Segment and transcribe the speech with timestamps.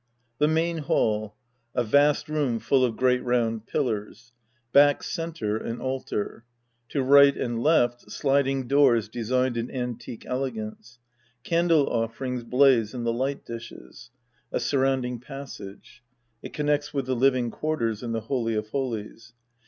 [0.41, 1.35] {^he main hall.
[1.75, 4.31] A vast room full of great round pillars.
[4.73, 6.43] Back center, an altar.
[6.89, 10.97] To right and left, sliding doors designed in antique elegance.
[11.43, 14.09] Candle offerings blaze in the light dishes.
[14.51, 16.01] A surrounding passage.
[16.41, 19.33] It connects with the living quarters and the holy of holies.